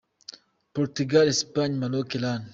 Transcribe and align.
Portugal, 0.73 1.27
Espagne, 1.27 1.75
Maroc, 1.81 2.09
Iran 2.15 2.41